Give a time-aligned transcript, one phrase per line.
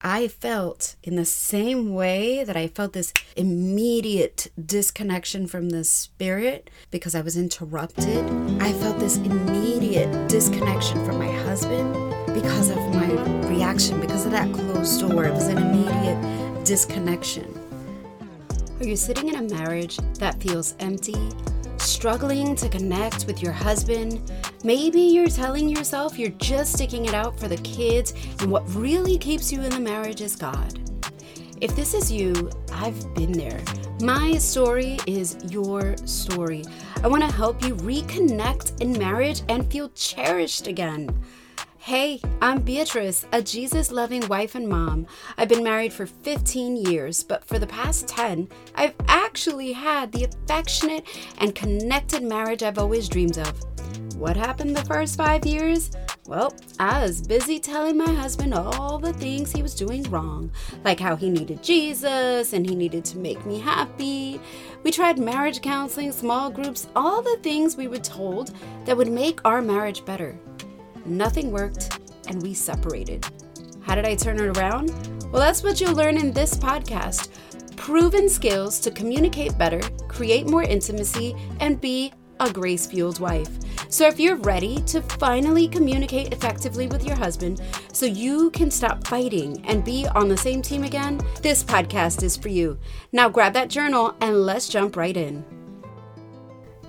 [0.00, 6.70] I felt in the same way that I felt this immediate disconnection from the spirit
[6.92, 8.24] because I was interrupted.
[8.62, 11.94] I felt this immediate disconnection from my husband
[12.32, 13.10] because of my
[13.48, 15.24] reaction, because of that closed door.
[15.24, 17.52] It was an immediate disconnection.
[18.78, 21.16] Are you sitting in a marriage that feels empty?
[21.78, 24.30] Struggling to connect with your husband?
[24.62, 29.18] Maybe you're telling yourself you're just sticking it out for the kids, and what really
[29.18, 30.78] keeps you in the marriage is God.
[31.60, 33.60] If this is you, I've been there.
[34.00, 36.64] My story is your story.
[37.02, 41.08] I want to help you reconnect in marriage and feel cherished again.
[41.88, 45.06] Hey, I'm Beatrice, a Jesus loving wife and mom.
[45.38, 50.24] I've been married for 15 years, but for the past 10, I've actually had the
[50.24, 51.06] affectionate
[51.38, 53.58] and connected marriage I've always dreamed of.
[54.16, 55.90] What happened the first five years?
[56.26, 60.50] Well, I was busy telling my husband all the things he was doing wrong,
[60.84, 64.42] like how he needed Jesus and he needed to make me happy.
[64.82, 68.54] We tried marriage counseling, small groups, all the things we were told
[68.84, 70.38] that would make our marriage better.
[71.06, 73.26] Nothing worked, and we separated.
[73.80, 74.90] How did I turn it around?
[75.32, 77.30] Well, that's what you'll learn in this podcast
[77.76, 83.48] proven skills to communicate better, create more intimacy, and be a grace fueled wife.
[83.88, 89.06] So, if you're ready to finally communicate effectively with your husband so you can stop
[89.06, 92.78] fighting and be on the same team again, this podcast is for you.
[93.12, 95.57] Now, grab that journal and let's jump right in.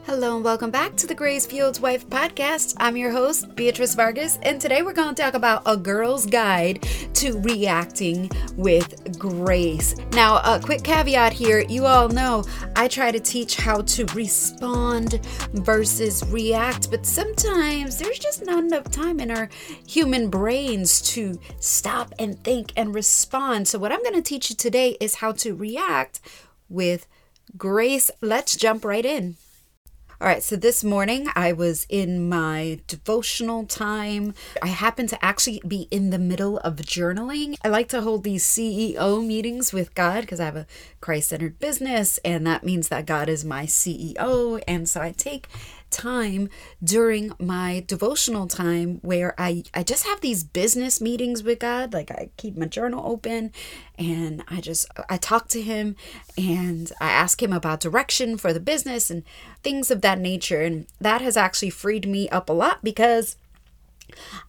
[0.09, 2.73] Hello and welcome back to the Grace Fueled Wife podcast.
[2.79, 6.81] I'm your host, Beatrice Vargas, and today we're going to talk about a girl's guide
[7.13, 9.93] to reacting with grace.
[10.13, 12.43] Now, a quick caveat here you all know
[12.75, 18.89] I try to teach how to respond versus react, but sometimes there's just not enough
[18.89, 19.47] time in our
[19.87, 23.67] human brains to stop and think and respond.
[23.67, 26.19] So, what I'm going to teach you today is how to react
[26.67, 27.05] with
[27.55, 28.09] grace.
[28.21, 29.37] Let's jump right in.
[30.21, 34.33] All right, so this morning I was in my devotional time.
[34.61, 37.55] I happen to actually be in the middle of journaling.
[37.63, 40.67] I like to hold these CEO meetings with God because I have a
[40.99, 44.61] Christ centered business, and that means that God is my CEO.
[44.67, 45.47] And so I take
[45.89, 46.49] time
[46.83, 51.93] during my devotional time where I, I just have these business meetings with God.
[51.93, 53.51] Like I keep my journal open
[53.97, 55.95] and I just I talk to him
[56.37, 59.23] and I ask him about direction for the business and
[59.63, 60.61] things of that nature.
[60.61, 63.35] And that has actually freed me up a lot because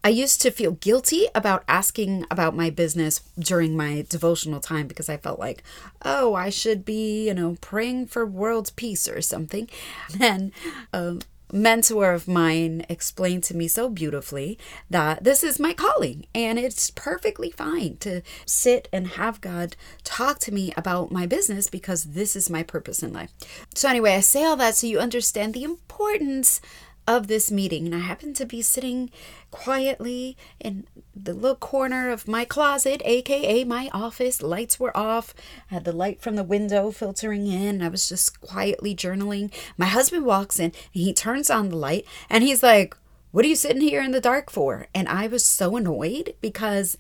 [0.03, 5.09] I used to feel guilty about asking about my business during my devotional time because
[5.09, 5.63] I felt like,
[6.05, 9.69] oh, I should be, you know, praying for world peace or something.
[10.21, 10.53] And
[10.93, 11.21] um,
[11.53, 16.91] mentor of mine explained to me so beautifully that this is my calling and it's
[16.91, 22.37] perfectly fine to sit and have God talk to me about my business because this
[22.37, 23.33] is my purpose in life.
[23.75, 26.61] So, anyway, I say all that so you understand the importance
[27.07, 27.87] of this meeting.
[27.87, 29.11] And I happened to be sitting
[29.51, 34.43] quietly in the little corner of my closet, aka my office.
[34.43, 35.35] Lights were off.
[35.71, 37.83] I had the light from the window filtering in.
[37.83, 39.53] I was just quietly journaling.
[39.77, 42.97] My husband walks in and he turns on the light and he's like,
[43.33, 44.87] What are you sitting here in the dark for?
[44.95, 46.97] And I was so annoyed because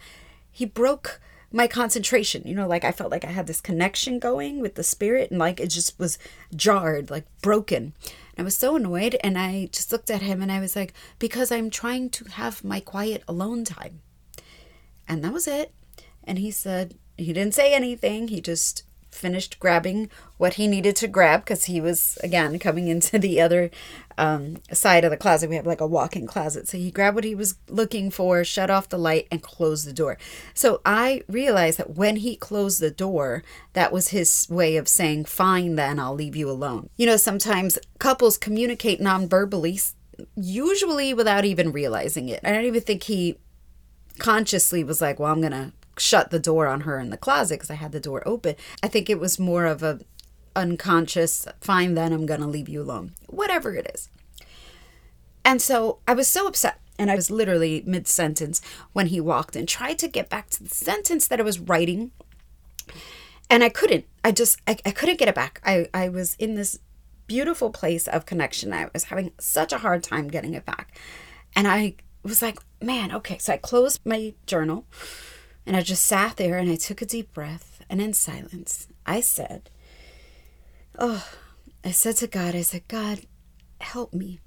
[0.50, 1.21] he broke
[1.53, 2.43] my concentration.
[2.44, 5.39] You know, like I felt like I had this connection going with the spirit and
[5.39, 6.19] like it just was
[6.55, 7.94] jarred, like broken.
[8.41, 11.53] I was so annoyed and I just looked at him and I was like, because
[11.53, 14.01] I'm trying to have my quiet alone time.
[15.06, 15.75] And that was it.
[16.25, 18.28] And he said, he didn't say anything.
[18.28, 18.84] He just
[19.20, 23.70] finished grabbing what he needed to grab because he was again coming into the other
[24.19, 25.50] um, side of the closet.
[25.50, 28.70] We have like a walk-in closet, so he grabbed what he was looking for, shut
[28.70, 30.19] off the light, and closed the door.
[30.54, 33.42] So I realized that when he closed the door,
[33.75, 37.78] that was his way of saying, "Fine, then I'll leave you alone." You know, sometimes
[37.98, 39.80] couples communicate non-verbally,
[40.36, 42.41] usually without even realizing it.
[42.44, 43.38] I don't even think he
[44.19, 47.71] consciously was like, "Well, I'm gonna." Shut the door on her in the closet because
[47.71, 48.57] I had the door open.
[48.83, 50.01] I think it was more of a
[50.57, 53.13] unconscious, fine then I'm going to leave you alone.
[53.28, 54.09] Whatever it is.
[55.45, 58.60] And so I was so upset and I was literally mid sentence
[58.92, 62.10] when he walked in, tried to get back to the sentence that I was writing.
[63.48, 64.07] And I couldn't.
[64.24, 65.60] I just I, I couldn't get it back.
[65.65, 66.78] I, I was in this
[67.27, 68.72] beautiful place of connection.
[68.72, 70.98] I was having such a hard time getting it back.
[71.57, 73.39] And I was like, man, okay.
[73.39, 74.84] So I closed my journal
[75.66, 77.83] and I just sat there and I took a deep breath.
[77.89, 79.71] And in silence, I said,
[80.98, 81.27] Oh,
[81.84, 83.21] I said to God, I said, God,
[83.80, 84.41] help me.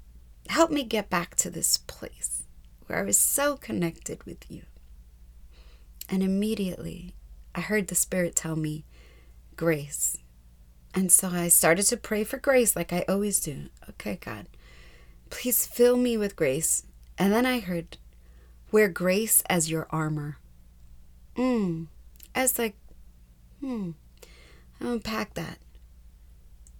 [0.48, 2.44] Help me get back to this place
[2.86, 4.62] where I was so connected with you.
[6.08, 7.14] And immediately
[7.54, 8.84] I heard the Spirit tell me,
[9.56, 10.18] Grace.
[10.94, 13.68] And so I started to pray for grace like I always do.
[13.90, 14.46] Okay, God,
[15.28, 16.84] please fill me with grace.
[17.18, 17.98] And then I heard,
[18.70, 20.38] wear grace as your armor.
[21.36, 21.86] Mm.
[22.34, 22.76] As like,
[23.60, 23.92] hmm,
[24.80, 25.58] unpack that.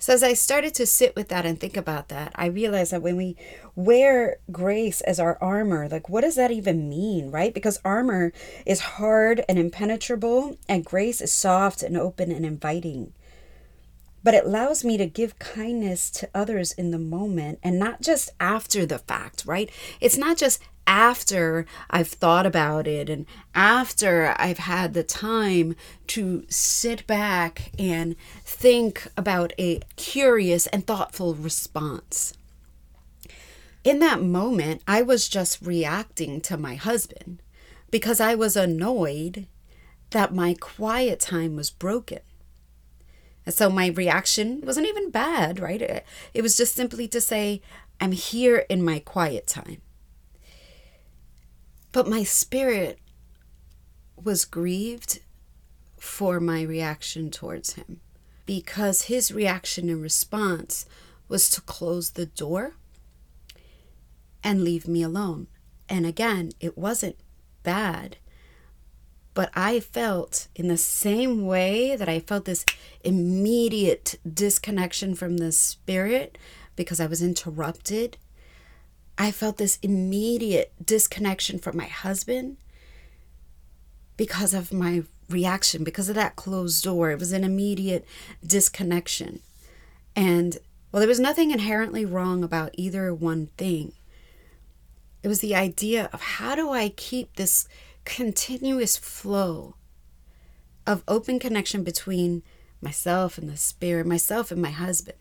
[0.04, 3.00] So as I started to sit with that and think about that, I realized that
[3.00, 3.38] when we
[3.74, 7.54] wear grace as our armor, like what does that even mean, right?
[7.54, 8.30] Because armor
[8.66, 13.14] is hard and impenetrable, and grace is soft and open and inviting.
[14.22, 18.28] But it allows me to give kindness to others in the moment and not just
[18.38, 19.70] after the fact, right?
[20.02, 25.76] It's not just after I've thought about it and after I've had the time
[26.08, 32.34] to sit back and think about a curious and thoughtful response.
[33.82, 37.42] In that moment, I was just reacting to my husband
[37.90, 39.46] because I was annoyed
[40.10, 42.20] that my quiet time was broken.
[43.44, 46.02] And so my reaction wasn't even bad, right?
[46.32, 47.60] It was just simply to say,
[48.00, 49.82] I'm here in my quiet time.
[51.94, 52.98] But my spirit
[54.20, 55.20] was grieved
[55.96, 58.00] for my reaction towards him
[58.46, 60.86] because his reaction and response
[61.28, 62.74] was to close the door
[64.42, 65.46] and leave me alone.
[65.88, 67.14] And again, it wasn't
[67.62, 68.16] bad,
[69.32, 72.66] but I felt in the same way that I felt this
[73.04, 76.38] immediate disconnection from the spirit
[76.74, 78.16] because I was interrupted
[79.16, 82.56] I felt this immediate disconnection from my husband
[84.16, 87.10] because of my reaction, because of that closed door.
[87.10, 88.04] It was an immediate
[88.44, 89.40] disconnection.
[90.16, 90.58] And
[90.92, 93.92] well, there was nothing inherently wrong about either one thing.
[95.22, 97.66] It was the idea of how do I keep this
[98.04, 99.74] continuous flow
[100.86, 102.42] of open connection between
[102.80, 105.16] myself and the spirit, myself and my husband.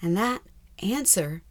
[0.00, 0.42] And that
[0.82, 1.42] answer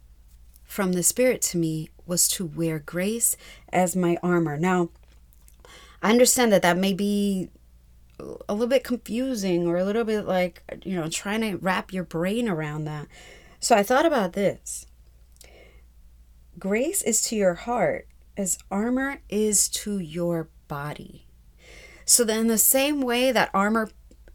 [0.72, 3.36] from the Spirit to me was to wear grace
[3.70, 4.56] as my armor.
[4.56, 4.88] Now,
[6.02, 7.50] I understand that that may be
[8.48, 12.04] a little bit confusing or a little bit like, you know, trying to wrap your
[12.04, 13.06] brain around that.
[13.60, 14.86] So I thought about this
[16.58, 18.08] grace is to your heart
[18.38, 21.26] as armor is to your body.
[22.06, 23.90] So then, the same way that armor,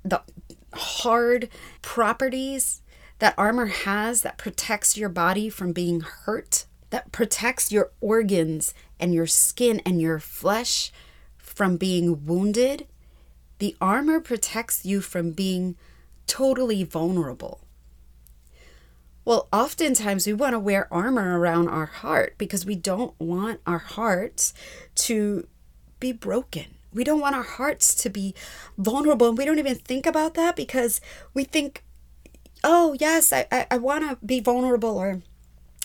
[0.05, 0.21] the
[0.73, 1.49] hard
[1.81, 2.83] properties
[3.19, 9.13] that armor has that protects your body from being hurt, that protects your organs and
[9.13, 10.91] your skin and your flesh
[11.37, 12.87] from being wounded.
[13.59, 15.75] The armor protects you from being
[16.27, 17.61] totally vulnerable.
[19.25, 23.79] Well, oftentimes we want to wear armor around our heart because we don't want our
[23.79, 24.53] hearts
[24.95, 25.47] to
[25.99, 26.75] be broken.
[26.93, 28.33] We don't want our hearts to be
[28.77, 29.27] vulnerable.
[29.27, 31.01] And we don't even think about that because
[31.33, 31.83] we think
[32.67, 35.21] oh yes i i, I want to be vulnerable or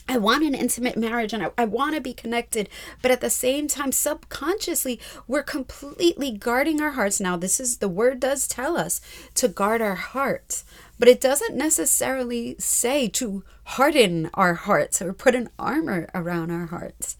[0.08, 2.68] I want an intimate marriage and I, I want to be connected.
[3.00, 7.20] But at the same time, subconsciously, we're completely guarding our hearts.
[7.20, 9.00] Now, this is the word does tell us
[9.34, 10.64] to guard our hearts,
[10.98, 16.66] but it doesn't necessarily say to harden our hearts or put an armor around our
[16.66, 17.16] hearts.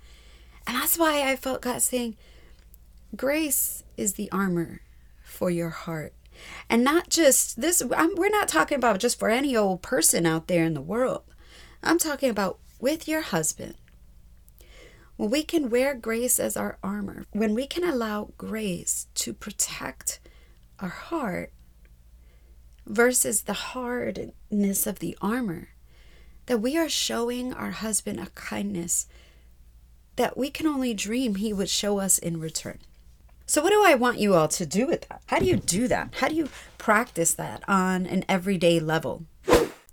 [0.67, 2.17] And that's why I felt God saying,
[3.15, 4.81] Grace is the armor
[5.23, 6.13] for your heart.
[6.69, 10.49] And not just this, I'm, we're not talking about just for any old person out
[10.49, 11.23] there in the world.
[11.83, 13.75] I'm talking about with your husband.
[15.17, 20.21] When we can wear grace as our armor, when we can allow grace to protect
[20.81, 21.53] our heart
[22.87, 25.69] versus the hardness of the armor,
[26.47, 29.07] that we are showing our husband a kindness
[30.17, 32.79] that we can only dream he would show us in return.
[33.47, 35.23] So, what do I want you all to do with that?
[35.27, 36.15] How do you do that?
[36.17, 39.25] How do you practice that on an everyday level?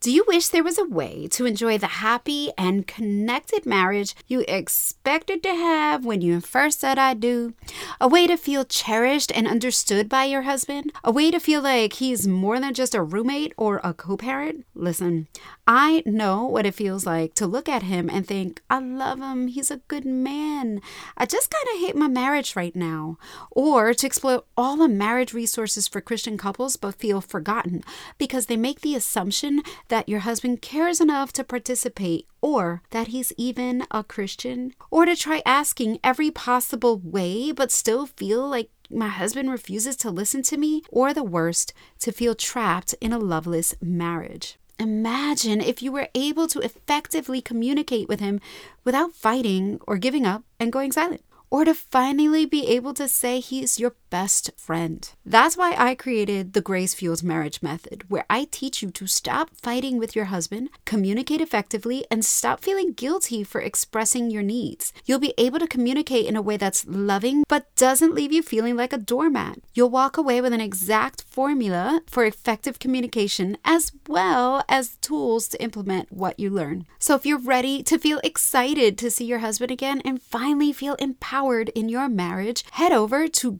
[0.01, 4.45] Do you wish there was a way to enjoy the happy and connected marriage you
[4.47, 7.53] expected to have when you first said I do?
[7.99, 10.93] A way to feel cherished and understood by your husband?
[11.03, 14.65] A way to feel like he's more than just a roommate or a co parent?
[14.73, 15.27] Listen,
[15.67, 19.47] I know what it feels like to look at him and think, I love him,
[19.47, 20.81] he's a good man.
[21.17, 23.17] I just kind of hate my marriage right now.
[23.51, 27.83] Or to explore all the marriage resources for Christian couples but feel forgotten
[28.17, 33.33] because they make the assumption that your husband cares enough to participate or that he's
[33.37, 39.09] even a Christian, or to try asking every possible way but still feel like my
[39.09, 43.75] husband refuses to listen to me, or the worst, to feel trapped in a loveless
[43.81, 44.57] marriage.
[44.79, 48.39] Imagine if you were able to effectively communicate with him
[48.85, 51.21] without fighting or giving up and going silent.
[51.51, 55.09] or to finally be able to say he's your best friend.
[55.25, 59.49] That's why I created the Grace Fueled Marriage Method, where I teach you to stop
[59.61, 64.93] fighting with your husband, communicate effectively, and stop feeling guilty for expressing your needs.
[65.05, 68.75] You'll be able to communicate in a way that's loving but doesn't leave you feeling
[68.75, 69.59] like a doormat.
[69.73, 75.61] You'll walk away with an exact formula for effective communication as well as tools to
[75.61, 76.85] implement what you learn.
[76.97, 80.95] So if you're ready to feel excited to see your husband again and finally feel
[80.95, 83.51] empowered in your marriage, head over to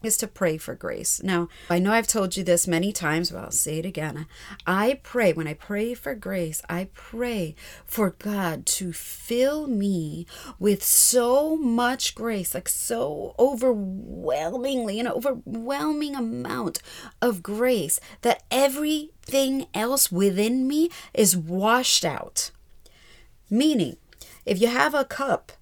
[0.05, 1.23] is to pray for grace.
[1.23, 4.27] Now, I know I've told you this many times, but I'll say it again.
[4.67, 7.55] I pray, when I pray for grace, I pray
[7.85, 10.27] for God to fill me
[10.59, 16.83] with so much grace, like so overwhelmingly, an overwhelming amount
[17.21, 22.51] of grace that everything else within me is washed out.
[23.51, 23.97] Meaning,
[24.45, 25.53] if you have a cup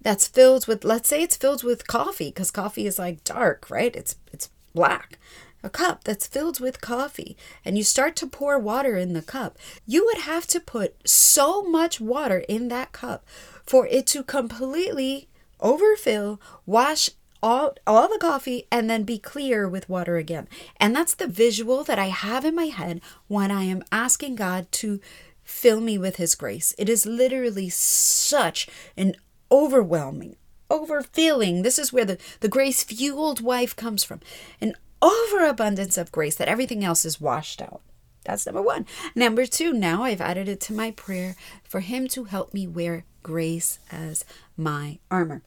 [0.00, 3.94] that's filled with let's say it's filled with coffee because coffee is like dark right
[3.96, 5.18] it's it's black
[5.62, 9.58] a cup that's filled with coffee and you start to pour water in the cup
[9.86, 13.24] you would have to put so much water in that cup
[13.66, 15.28] for it to completely
[15.60, 17.10] overfill wash
[17.42, 20.48] all, all the coffee and then be clear with water again.
[20.78, 24.70] And that's the visual that I have in my head when I am asking God
[24.72, 25.00] to
[25.44, 26.74] fill me with His grace.
[26.78, 29.14] It is literally such an
[29.50, 30.36] overwhelming,
[30.70, 31.62] overfilling.
[31.62, 34.20] This is where the, the grace fueled wife comes from.
[34.60, 37.80] An overabundance of grace that everything else is washed out.
[38.24, 38.84] That's number one.
[39.14, 43.04] Number two, now I've added it to my prayer for Him to help me wear
[43.22, 44.24] grace as
[44.56, 45.42] my armor.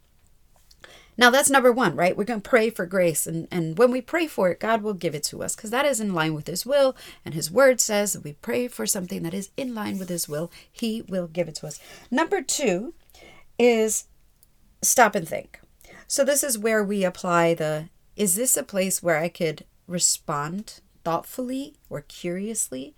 [1.18, 2.18] Now that's number one, right?
[2.18, 3.28] We're going to pray for grace.
[3.28, 5.86] And, and when we pray for it, God will give it to us because that
[5.86, 6.96] is in line with His will.
[7.24, 10.28] And His word says that we pray for something that is in line with His
[10.28, 11.80] will, He will give it to us.
[12.10, 12.94] Number two
[13.62, 14.06] is
[14.82, 15.62] stop and think.
[16.08, 20.82] So this is where we apply the is this a place where I could respond
[21.04, 22.96] thoughtfully or curiously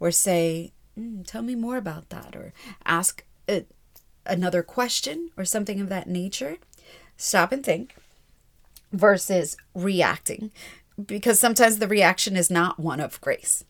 [0.00, 2.52] or say, mm, tell me more about that or
[2.84, 3.64] ask a,
[4.24, 6.56] another question or something of that nature?
[7.16, 7.94] Stop and think
[8.92, 10.50] versus reacting
[11.04, 13.64] because sometimes the reaction is not one of grace.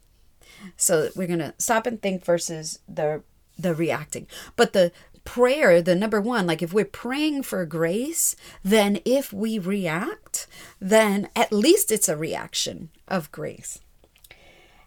[0.77, 3.23] So we're going to stop and think versus the
[3.59, 4.27] the reacting.
[4.55, 4.93] But the
[5.27, 10.47] prayer, the number one, like if we're praying for grace, then if we react,
[10.81, 13.81] then at least it's a reaction of grace.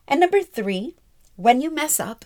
[0.08, 0.96] And number three,
[1.36, 2.26] when you mess up,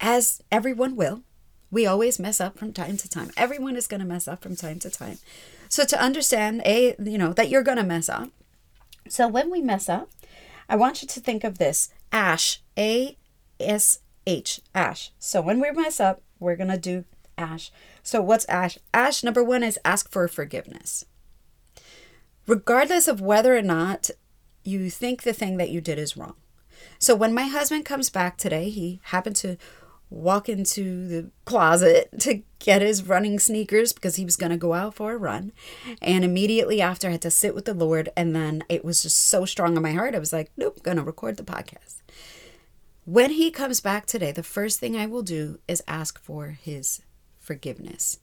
[0.00, 1.22] as everyone will,
[1.70, 3.30] we always mess up from time to time.
[3.36, 5.18] Everyone is going to mess up from time to time.
[5.68, 8.30] So to understand, A, you know, that you're going to mess up.
[9.08, 10.10] So when we mess up,
[10.68, 13.16] I want you to think of this ash, A
[13.58, 15.10] S H, ash.
[15.18, 17.04] So when we mess up, we're going to do
[17.36, 17.70] ash.
[18.02, 18.78] So, what's ash?
[18.92, 21.04] Ash, number one, is ask for forgiveness.
[22.46, 24.10] Regardless of whether or not
[24.62, 26.34] you think the thing that you did is wrong.
[26.98, 29.56] So, when my husband comes back today, he happened to
[30.10, 34.72] walk into the closet to get his running sneakers because he was going to go
[34.72, 35.52] out for a run.
[36.00, 38.08] And immediately after, I had to sit with the Lord.
[38.16, 40.14] And then it was just so strong in my heart.
[40.14, 42.02] I was like, nope, going to record the podcast.
[43.04, 47.02] When he comes back today, the first thing I will do is ask for his
[47.44, 48.18] forgiveness.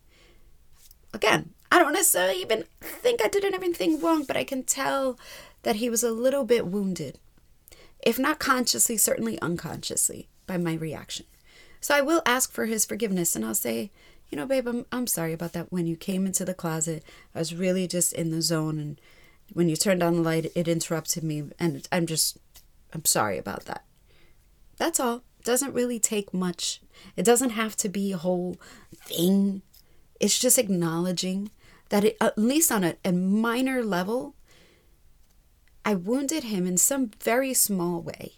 [1.13, 5.17] Again, I don't necessarily even think I did anything wrong, but I can tell
[5.63, 7.19] that he was a little bit wounded,
[8.03, 11.25] if not consciously, certainly unconsciously, by my reaction.
[11.79, 13.91] So I will ask for his forgiveness and I'll say,
[14.29, 15.71] you know, babe, I'm, I'm sorry about that.
[15.71, 17.03] When you came into the closet,
[17.35, 18.79] I was really just in the zone.
[18.79, 19.01] And
[19.51, 21.43] when you turned on the light, it interrupted me.
[21.59, 22.37] And I'm just,
[22.93, 23.83] I'm sorry about that.
[24.77, 25.23] That's all.
[25.43, 26.81] Doesn't really take much.
[27.15, 28.57] It doesn't have to be a whole
[28.95, 29.61] thing.
[30.19, 31.51] It's just acknowledging
[31.89, 34.35] that, it, at least on a, a minor level,
[35.83, 38.33] I wounded him in some very small way.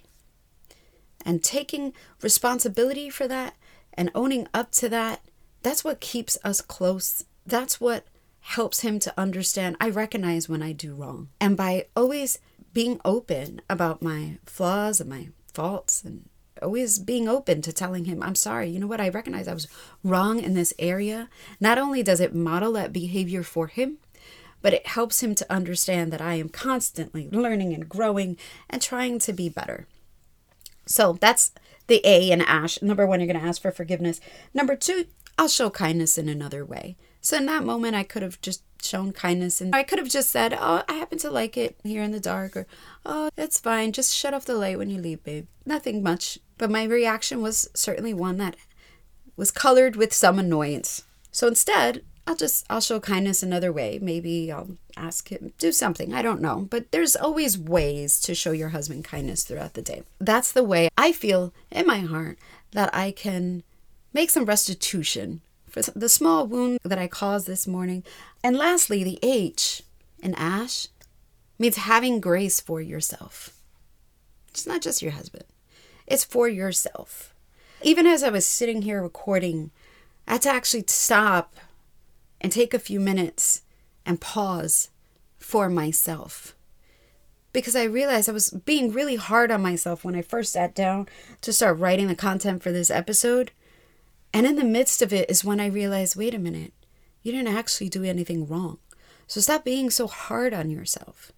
[1.25, 3.55] And taking responsibility for that
[3.93, 5.21] and owning up to that,
[5.61, 7.25] that's what keeps us close.
[7.45, 8.05] That's what
[8.41, 11.29] helps him to understand I recognize when I do wrong.
[11.39, 12.39] And by always
[12.73, 16.27] being open about my flaws and my faults and
[16.63, 19.67] always being open to telling him, I'm sorry, you know what, I recognize I was
[20.03, 21.29] wrong in this area.
[21.59, 23.97] Not only does it model that behavior for him,
[24.61, 28.37] but it helps him to understand that I am constantly learning and growing
[28.69, 29.87] and trying to be better.
[30.85, 31.51] So that's
[31.87, 32.81] the A in Ash.
[32.81, 34.21] Number one, you're going to ask for forgiveness.
[34.53, 35.05] Number two,
[35.37, 36.95] I'll show kindness in another way.
[37.21, 40.29] So in that moment, I could have just shown kindness and I could have just
[40.29, 42.67] said, Oh, I happen to like it here in the dark, or
[43.05, 43.91] Oh, it's fine.
[43.91, 45.47] Just shut off the light when you leave, babe.
[45.65, 46.39] Nothing much.
[46.57, 48.55] But my reaction was certainly one that
[49.35, 51.03] was colored with some annoyance.
[51.31, 53.99] So instead, I'll just I'll show kindness another way.
[54.01, 56.13] Maybe I'll ask him do something.
[56.13, 60.03] I don't know, but there's always ways to show your husband kindness throughout the day.
[60.19, 62.37] That's the way I feel in my heart
[62.71, 63.63] that I can
[64.13, 65.41] make some restitution
[65.73, 68.03] for the small wound that I caused this morning.
[68.43, 69.81] And lastly, the H
[70.21, 70.87] in ash
[71.57, 73.57] means having grace for yourself.
[74.49, 75.45] It's not just your husband,
[76.05, 77.33] it's for yourself.
[77.81, 79.71] Even as I was sitting here recording,
[80.27, 81.55] I had to actually stop
[82.39, 83.63] and take a few minutes
[84.05, 84.89] and pause
[85.37, 86.55] for myself.
[87.51, 91.07] Because I realized I was being really hard on myself when I first sat down
[91.41, 93.51] to start writing the content for this episode.
[94.33, 96.73] And in the midst of it is when I realized wait a minute,
[97.21, 98.79] you didn't actually do anything wrong.
[99.27, 101.31] So stop being so hard on yourself.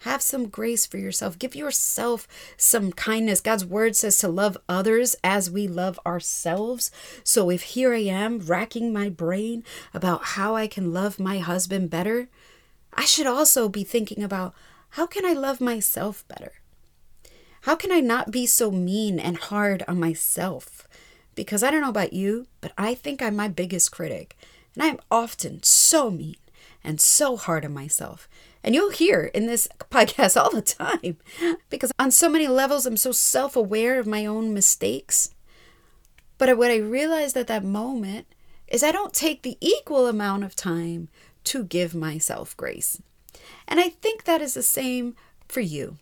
[0.00, 1.38] Have some grace for yourself.
[1.38, 3.40] Give yourself some kindness.
[3.40, 6.90] God's word says to love others as we love ourselves.
[7.22, 9.62] So if here I am racking my brain
[9.94, 12.28] about how I can love my husband better,
[12.92, 14.54] I should also be thinking about
[14.90, 16.54] how can I love myself better?
[17.62, 20.88] How can I not be so mean and hard on myself?
[21.34, 24.36] Because I don't know about you, but I think I'm my biggest critic.
[24.74, 26.36] And I am often so mean
[26.84, 28.28] and so hard on myself.
[28.62, 31.16] And you'll hear in this podcast all the time
[31.70, 35.34] because on so many levels, I'm so self aware of my own mistakes.
[36.38, 38.26] But what I realized at that moment
[38.68, 41.08] is I don't take the equal amount of time
[41.44, 43.00] to give myself grace.
[43.68, 45.14] And I think that is the same
[45.48, 45.98] for you.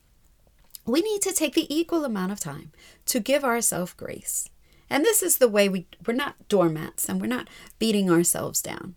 [0.87, 2.72] We need to take the equal amount of time
[3.06, 4.49] to give ourselves grace.
[4.90, 7.48] And this is the way we, we're not doormats and we're not
[7.78, 8.96] beating ourselves down,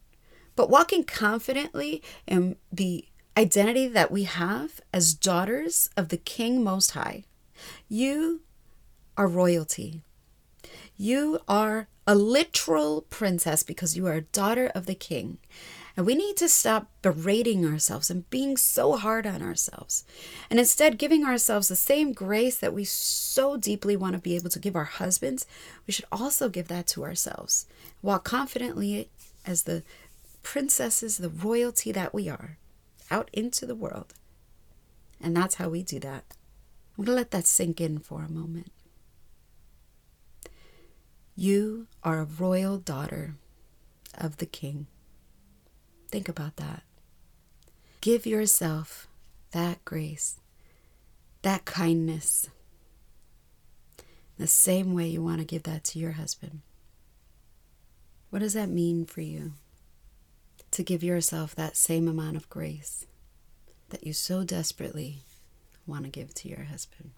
[0.55, 3.05] but walking confidently in the
[3.37, 7.25] identity that we have as daughters of the King Most High.
[7.87, 8.41] You
[9.15, 10.01] are royalty.
[10.97, 15.37] You are a literal princess because you are a daughter of the King.
[15.95, 20.03] And we need to stop berating ourselves and being so hard on ourselves.
[20.49, 24.49] And instead, giving ourselves the same grace that we so deeply want to be able
[24.49, 25.45] to give our husbands,
[25.85, 27.67] we should also give that to ourselves.
[28.01, 29.09] Walk confidently
[29.45, 29.83] as the
[30.41, 32.57] princesses, the royalty that we are,
[33.11, 34.15] out into the world.
[35.21, 36.23] And that's how we do that.
[36.97, 38.71] I'm going to let that sink in for a moment.
[41.35, 43.35] You are a royal daughter
[44.15, 44.87] of the King.
[46.11, 46.83] Think about that.
[48.01, 49.07] Give yourself
[49.51, 50.39] that grace,
[51.41, 52.49] that kindness,
[54.37, 56.61] the same way you want to give that to your husband.
[58.29, 59.53] What does that mean for you?
[60.71, 63.05] To give yourself that same amount of grace
[63.89, 65.19] that you so desperately
[65.87, 67.11] want to give to your husband.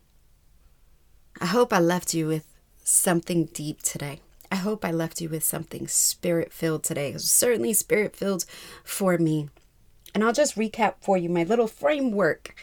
[1.39, 2.54] I hope I left you with
[2.85, 4.21] something deep today.
[4.51, 7.09] I hope I left you with something spirit filled today.
[7.09, 8.45] It was certainly spirit filled
[8.83, 9.49] for me.
[10.13, 12.55] And I'll just recap for you my little framework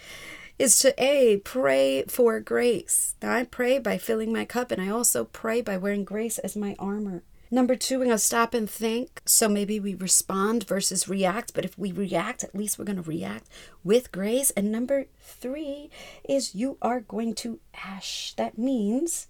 [0.58, 3.16] is to A, pray for grace.
[3.20, 6.56] Now, I pray by filling my cup, and I also pray by wearing grace as
[6.56, 7.24] my armor.
[7.50, 9.20] Number two, we're going to stop and think.
[9.26, 11.52] So maybe we respond versus react.
[11.52, 13.46] But if we react, at least we're going to react
[13.84, 14.50] with grace.
[14.52, 15.90] And number three
[16.26, 18.32] is you are going to ash.
[18.38, 19.26] That means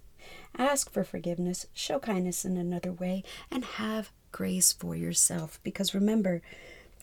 [0.57, 5.61] ask for forgiveness, show kindness in another way, and have grace for yourself.
[5.63, 6.43] Because remember,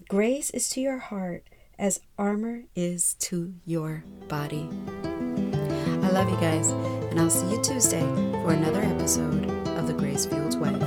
[0.07, 1.43] grace is to your heart
[1.77, 4.69] as armor is to your body.
[5.03, 6.71] I love you guys,
[7.11, 8.01] and I'll see you Tuesday
[8.43, 9.45] for another episode
[9.77, 10.81] of The Grace Fueled Wife.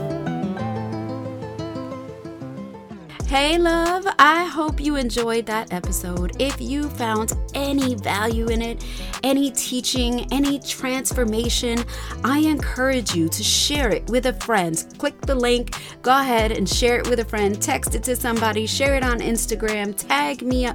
[3.28, 6.36] Hey, love, I hope you enjoyed that episode.
[6.38, 8.84] If you found any value in it,
[9.22, 11.84] any teaching, any transformation,
[12.24, 14.84] I encourage you to share it with a friend.
[14.98, 18.66] Click the link, go ahead and share it with a friend, text it to somebody,
[18.66, 20.66] share it on Instagram, tag me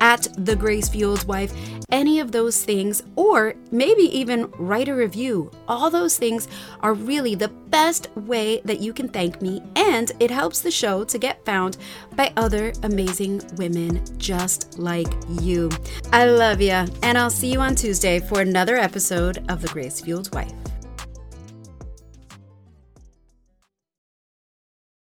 [0.00, 1.52] at The Grace Fueled Wife,
[1.90, 5.50] any of those things, or maybe even write a review.
[5.68, 6.48] All those things
[6.80, 11.04] are really the best way that you can thank me, and it helps the show
[11.04, 11.76] to get found
[12.14, 15.70] by other amazing women just like you.
[16.12, 20.02] I love you, and I'll see you on Tuesday for another episode of The Grace
[20.02, 20.65] Fueled Wife.